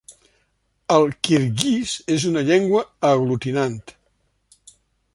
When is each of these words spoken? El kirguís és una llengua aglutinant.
El 0.95 1.05
kirguís 1.27 1.93
és 2.15 2.27
una 2.31 2.45
llengua 2.49 2.83
aglutinant. 3.13 3.81